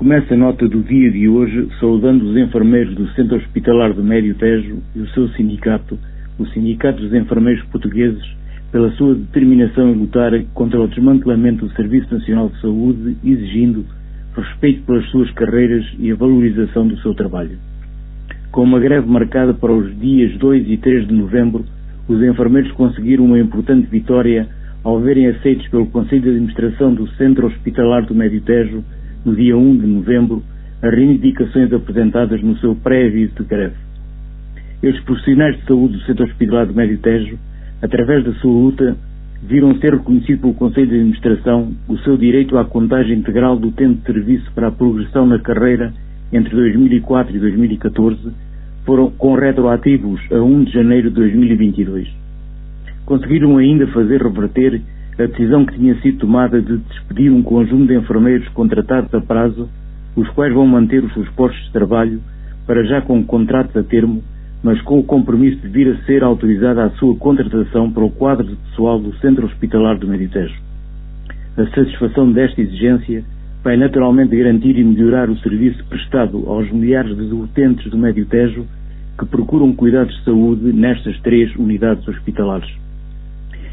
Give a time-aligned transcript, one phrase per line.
[0.00, 4.34] Começa a nota do dia de hoje saudando os enfermeiros do Centro Hospitalar do Médio
[4.34, 5.98] Tejo e o seu sindicato,
[6.38, 8.22] o Sindicato dos Enfermeiros Portugueses,
[8.72, 13.84] pela sua determinação em lutar contra o desmantelamento do Serviço Nacional de Saúde, exigindo
[14.34, 17.58] respeito pelas suas carreiras e a valorização do seu trabalho.
[18.50, 21.62] Com uma greve marcada para os dias 2 e 3 de novembro,
[22.08, 24.48] os enfermeiros conseguiram uma importante vitória
[24.82, 28.82] ao verem aceitos pelo Conselho de Administração do Centro Hospitalar do Médio Tejo,
[29.24, 30.42] no dia 1 de novembro,
[30.82, 33.74] as reivindicações apresentadas no seu pré-aviso de greve.
[34.82, 37.38] Estes profissionais de saúde do Centro Hospitalar do Médio Tejo,
[37.82, 38.96] através da sua luta,
[39.42, 43.96] viram ser reconhecido pelo Conselho de Administração o seu direito à contagem integral do tempo
[43.96, 45.92] de serviço para a progressão na carreira
[46.32, 48.32] entre 2004 e 2014,
[48.84, 52.08] foram com retroativos a 1 de janeiro de 2022.
[53.04, 54.80] Conseguiram ainda fazer reverter
[55.18, 59.68] a decisão que tinha sido tomada de despedir um conjunto de enfermeiros contratados a prazo,
[60.16, 62.20] os quais vão manter os seus postos de trabalho,
[62.66, 64.22] para já com contratos a termo,
[64.62, 68.46] mas com o compromisso de vir a ser autorizada a sua contratação para o quadro
[68.46, 70.54] de pessoal do Centro Hospitalar do Meditejo.
[71.56, 73.24] A satisfação desta exigência
[73.62, 78.66] vai naturalmente garantir e melhorar o serviço prestado aos milhares de utentes do Médio Tejo
[79.18, 82.70] que procuram cuidados de saúde nestas três unidades hospitalares.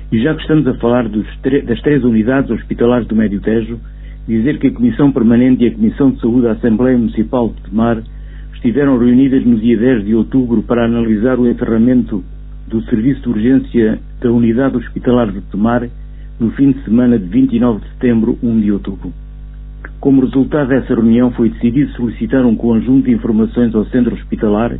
[0.09, 3.77] E já que estamos a falar das três unidades hospitalares do Médio Tejo,
[4.25, 8.01] dizer que a Comissão Permanente e a Comissão de Saúde da Assembleia Municipal de Tomar
[8.53, 12.23] estiveram reunidas no dia 10 de outubro para analisar o encerramento
[12.69, 15.89] do Serviço de Urgência da Unidade Hospitalar de Tomar
[16.39, 19.11] no fim de semana de 29 de setembro, 1 de outubro.
[19.99, 24.77] Como resultado dessa reunião, foi decidido solicitar um conjunto de informações ao centro hospitalar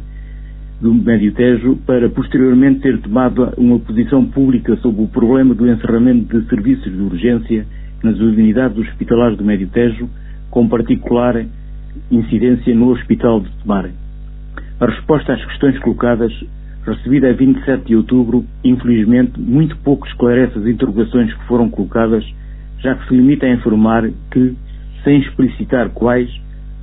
[0.81, 6.39] do Médio Tejo para posteriormente ter tomado uma posição pública sobre o problema do encerramento
[6.39, 7.66] de serviços de urgência
[8.03, 10.08] nas unidades hospitalares do Médio Tejo,
[10.52, 11.44] com particular
[12.11, 13.89] incidência no Hospital de Tomar.
[14.80, 16.31] A resposta às questões colocadas,
[16.86, 22.23] recebida a 27 de outubro, infelizmente muito pouco esclarece as interrogações que foram colocadas,
[22.80, 24.55] já que se limita a informar que,
[25.04, 26.30] sem explicitar quais,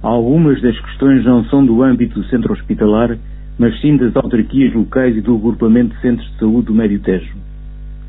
[0.03, 3.17] algumas das questões não são do âmbito do centro hospitalar,
[3.59, 7.37] mas sim das autarquias locais e do agrupamento de centros de saúde do Médio Tejo.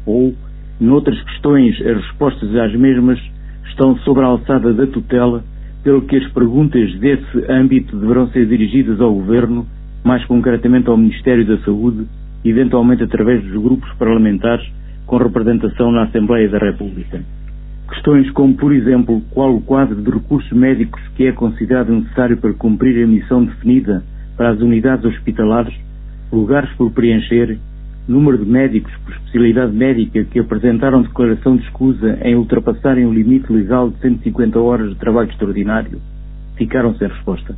[0.06, 0.34] Ou,
[0.80, 3.20] noutras questões, as respostas às mesmas
[3.68, 5.44] estão sobre a alçada da tutela,
[5.84, 9.68] pelo que as perguntas desse âmbito deverão ser dirigidas ao Governo,
[10.04, 12.06] mais concretamente ao Ministério da Saúde,
[12.44, 14.68] eventualmente através dos grupos parlamentares
[15.06, 17.22] com representação na Assembleia da República.
[17.88, 22.54] Questões como, por exemplo, qual o quadro de recursos médicos que é considerado necessário para
[22.54, 24.04] cumprir a missão definida
[24.38, 25.74] para as unidades hospitalares,
[26.32, 27.58] lugares por preencher,
[28.08, 33.52] número de médicos por especialidade médica que apresentaram declaração de escusa em ultrapassarem o limite
[33.52, 36.00] legal de 150 horas de trabalho extraordinário,
[36.56, 37.56] ficaram sem resposta.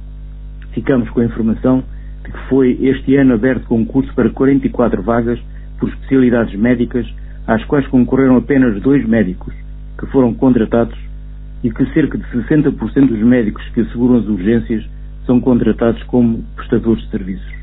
[0.72, 1.84] Ficamos com a informação
[2.24, 5.40] de que foi este ano aberto concurso para 44 vagas
[5.80, 7.06] por especialidades médicas,
[7.46, 9.54] às quais concorreram apenas dois médicos,
[10.00, 10.98] que foram contratados
[11.64, 14.86] e que cerca de 60% dos médicos que asseguram as urgências
[15.28, 17.54] são contratados como prestadores de serviços.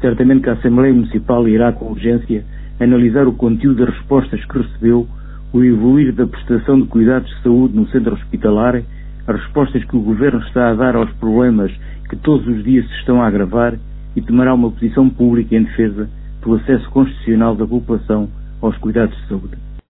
[0.00, 2.44] Certamente que a Assembleia Municipal irá com urgência
[2.80, 5.06] analisar o conteúdo das respostas que recebeu,
[5.52, 8.82] o evoluir da prestação de cuidados de saúde no centro hospitalar,
[9.28, 11.70] as respostas que o Governo está a dar aos problemas
[12.08, 13.78] que todos os dias se estão a agravar
[14.16, 16.08] e tomará uma posição pública em defesa
[16.42, 18.28] do acesso constitucional da população
[18.60, 19.71] aos cuidados de saúde.